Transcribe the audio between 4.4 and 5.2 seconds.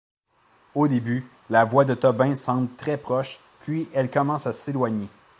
à s'éloigner.